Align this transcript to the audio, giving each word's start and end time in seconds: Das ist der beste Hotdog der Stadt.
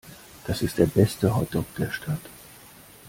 Das 0.47 0.63
ist 0.63 0.79
der 0.79 0.87
beste 0.87 1.35
Hotdog 1.35 1.75
der 1.77 1.91
Stadt. 1.91 2.27